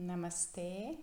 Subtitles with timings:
[0.00, 0.98] Namastê.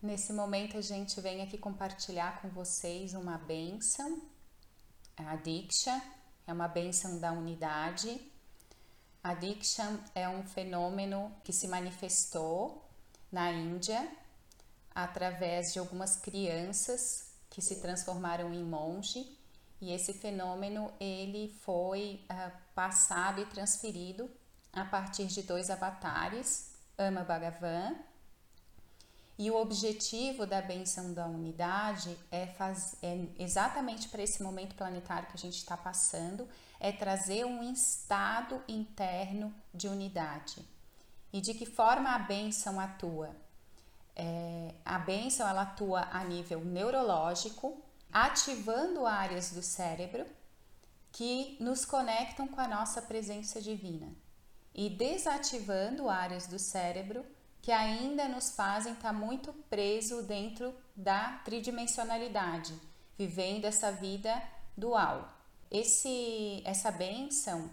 [0.00, 4.22] Nesse momento a gente vem aqui compartilhar com vocês uma benção.
[5.16, 6.02] A Diksha
[6.46, 8.20] é uma benção da unidade.
[9.22, 12.84] A Diksha é um fenômeno que se manifestou
[13.32, 14.10] na Índia
[14.94, 19.38] através de algumas crianças que se transformaram em monge
[19.80, 24.30] e esse fenômeno ele foi uh, passado e transferido
[24.74, 27.94] a partir de dois avatares, Ama Bhagavan,
[29.36, 35.28] e o objetivo da benção da unidade é, faz, é exatamente para esse momento planetário
[35.28, 40.64] que a gente está passando, é trazer um estado interno de unidade.
[41.32, 43.34] E de que forma a benção atua?
[44.14, 50.24] É, a benção ela atua a nível neurológico, ativando áreas do cérebro
[51.10, 54.23] que nos conectam com a nossa presença divina
[54.74, 57.24] e desativando áreas do cérebro
[57.62, 62.74] que ainda nos fazem estar tá muito preso dentro da tridimensionalidade,
[63.16, 64.42] vivendo essa vida
[64.76, 65.32] dual.
[65.70, 67.70] Esse, essa benção,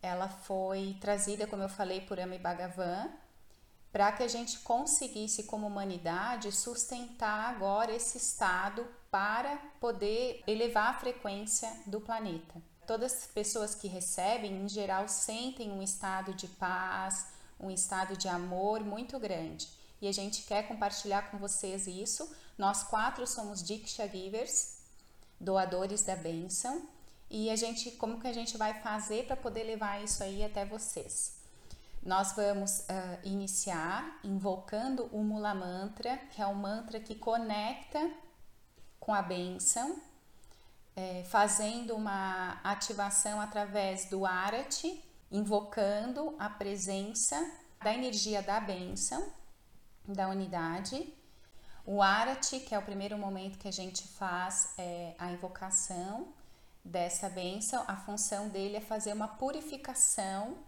[0.00, 3.10] ela foi trazida, como eu falei, por Ami Bhagavan,
[3.90, 10.98] para que a gente conseguisse, como humanidade, sustentar agora esse estado para poder elevar a
[10.98, 12.54] frequência do planeta.
[12.86, 17.26] Todas as pessoas que recebem, em geral, sentem um estado de paz,
[17.58, 19.68] um estado de amor muito grande.
[20.00, 22.30] E a gente quer compartilhar com vocês isso.
[22.58, 24.78] Nós quatro somos Diksha Givers,
[25.40, 26.86] doadores da bênção.
[27.30, 30.64] E a gente, como que a gente vai fazer para poder levar isso aí até
[30.64, 31.36] vocês?
[32.02, 38.10] Nós vamos uh, iniciar invocando o Mula Mantra, que é um mantra que conecta
[39.00, 39.98] com a bênção
[40.96, 47.36] é, fazendo uma ativação através do Arati, invocando a presença
[47.82, 49.32] da energia da bênção,
[50.06, 51.12] da unidade.
[51.84, 56.28] O Arati, que é o primeiro momento que a gente faz é, a invocação
[56.84, 60.58] dessa bênção, a função dele é fazer uma purificação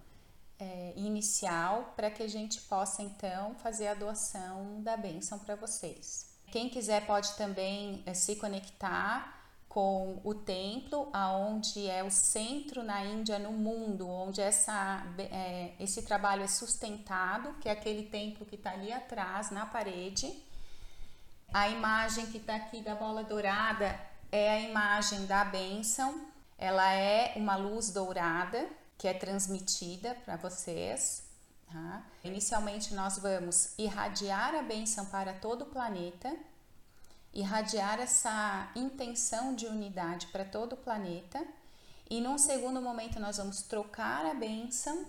[0.58, 6.34] é, inicial para que a gente possa então fazer a doação da bênção para vocês.
[6.50, 9.35] Quem quiser pode também é, se conectar
[9.76, 16.00] com o templo, aonde é o centro na Índia, no mundo, onde essa, é, esse
[16.00, 20.32] trabalho é sustentado, que é aquele templo que está ali atrás, na parede.
[21.52, 24.00] A imagem que está aqui da bola dourada
[24.32, 26.26] é a imagem da bênção.
[26.56, 28.66] Ela é uma luz dourada
[28.96, 31.22] que é transmitida para vocês.
[31.70, 32.02] Tá?
[32.24, 36.34] Inicialmente, nós vamos irradiar a bênção para todo o planeta
[37.36, 41.46] irradiar essa intenção de unidade para todo o planeta.
[42.08, 45.06] E num segundo momento nós vamos trocar a bênção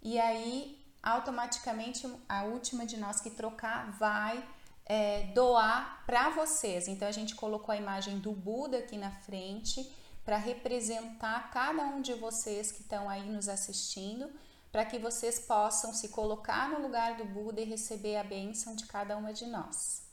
[0.00, 4.42] e aí automaticamente a última de nós que trocar vai
[4.86, 6.88] é, doar para vocês.
[6.88, 9.94] Então a gente colocou a imagem do Buda aqui na frente
[10.24, 14.30] para representar cada um de vocês que estão aí nos assistindo,
[14.72, 18.86] para que vocês possam se colocar no lugar do Buda e receber a bênção de
[18.86, 20.09] cada uma de nós.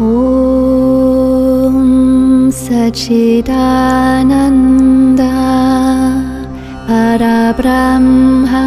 [0.00, 0.06] ॐ
[2.54, 3.62] सचिदानन्द
[6.88, 8.62] परब्रह्मा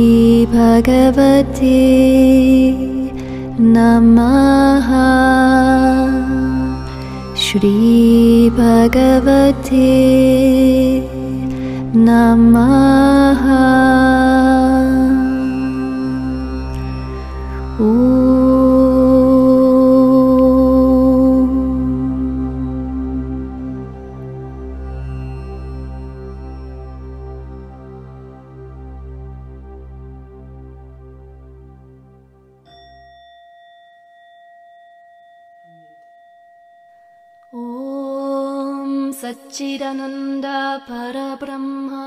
[39.56, 40.46] सच्चिदानन्द
[40.88, 42.06] परब्रह्मा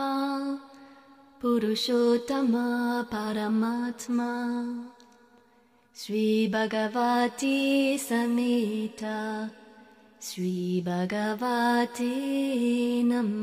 [1.41, 2.51] पुरुषोत्तम
[3.13, 4.27] परमात्मा
[5.95, 7.57] श्रीभगवती
[8.01, 9.01] समेत
[10.27, 12.11] श्रीभगवते
[13.09, 13.38] नमः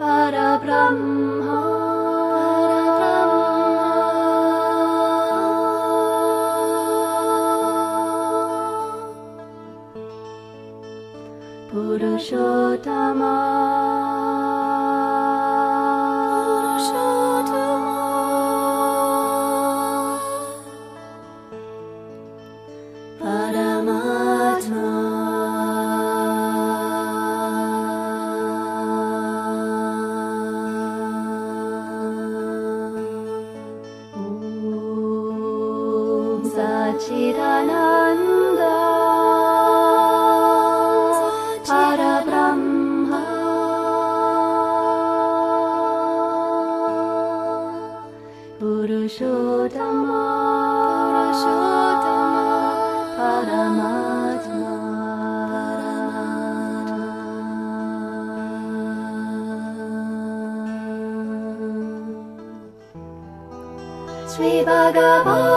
[0.00, 1.69] Para Brahma.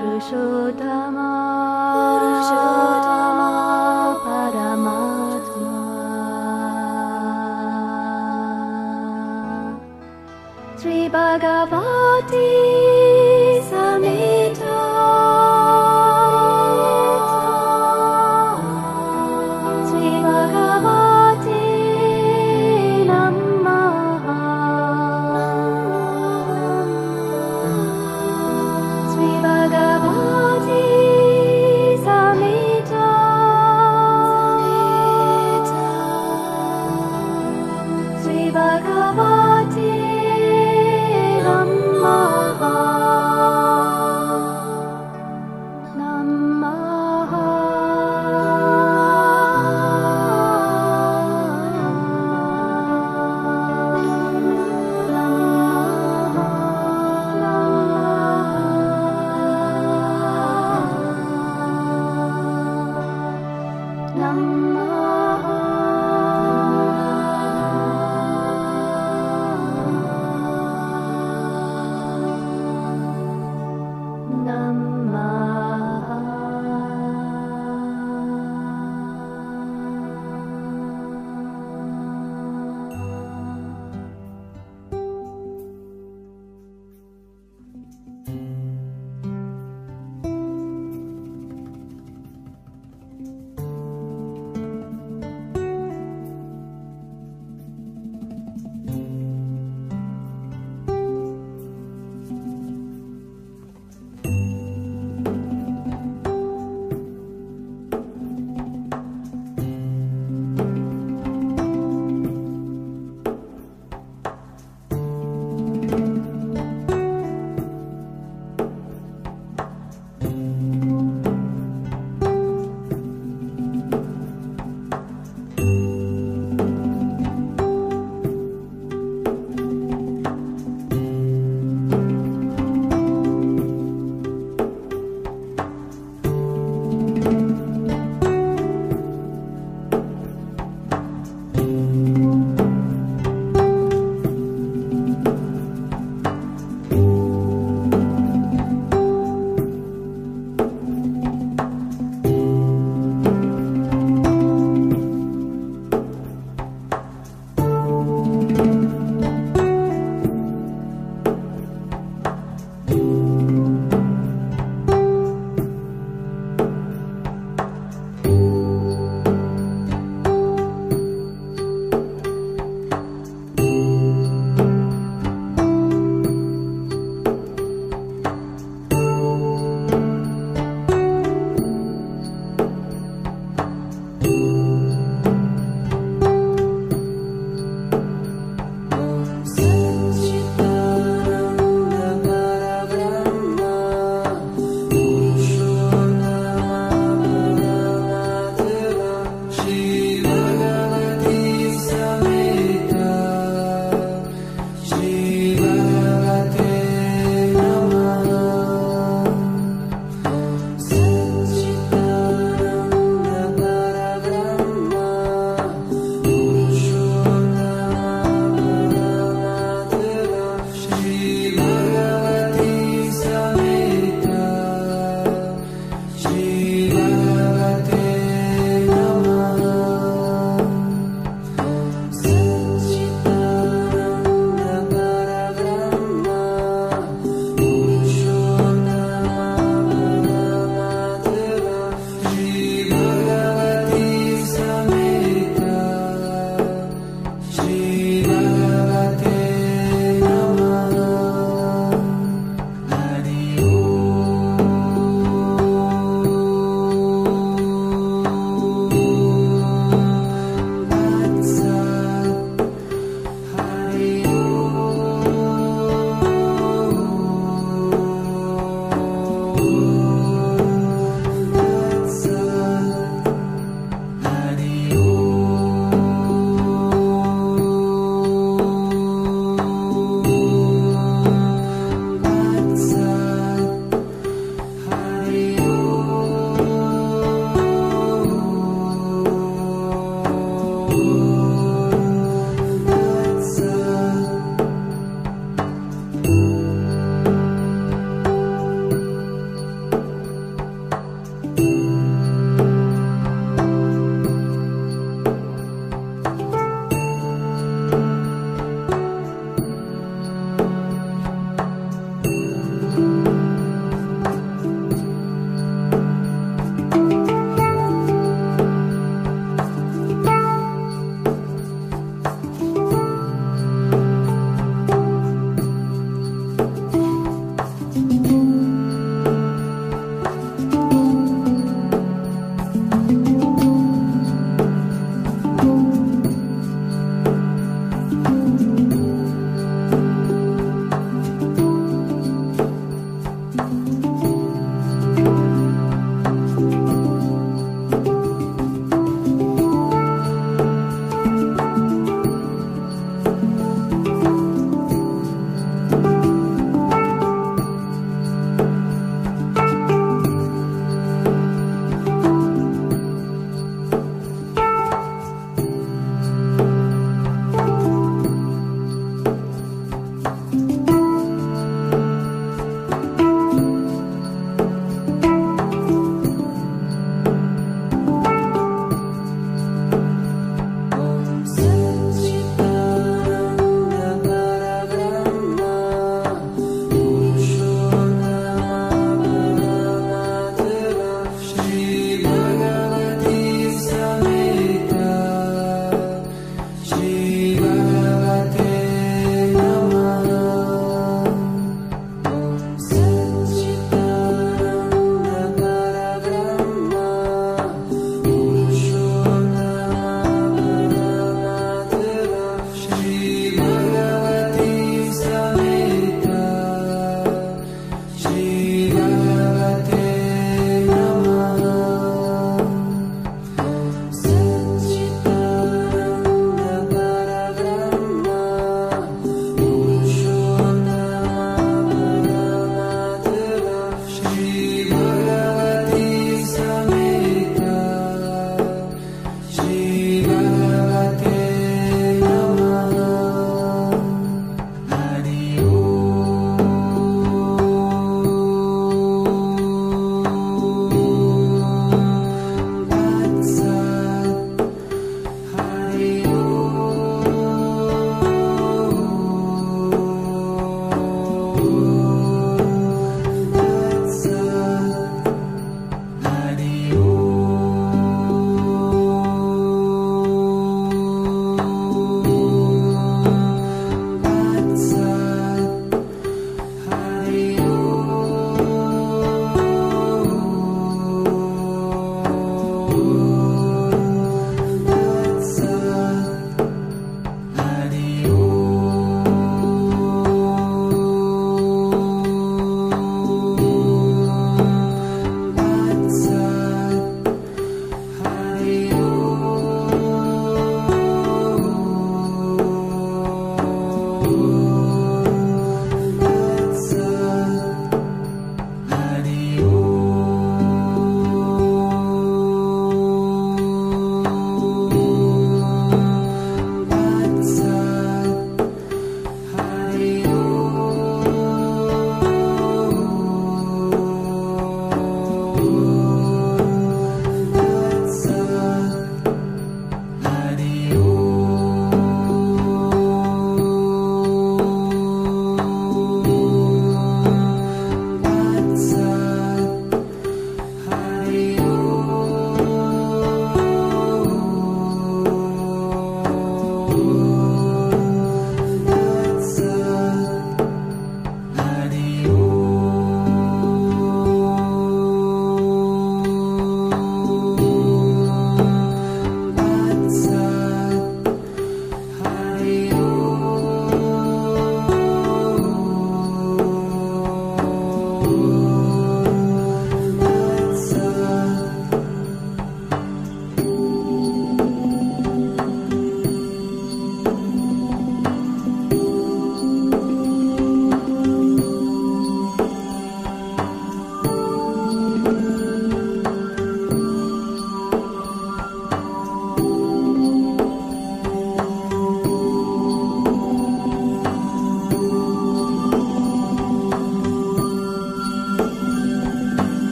[0.00, 1.49] Purushottama.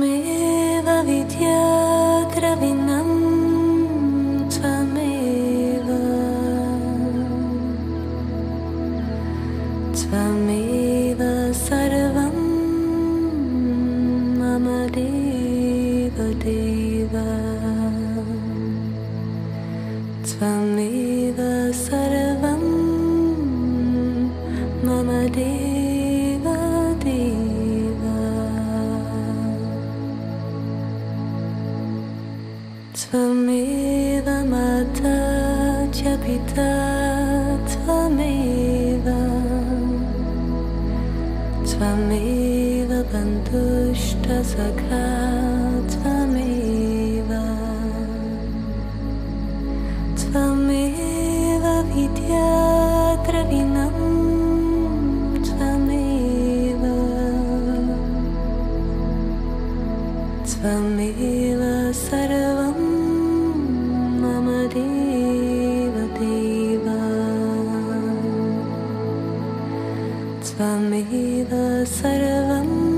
[0.00, 3.09] मेव विद्याद्रविन्नम्
[70.60, 72.89] Swami the Sarvam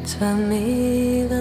[0.06, 1.32] त्वमेव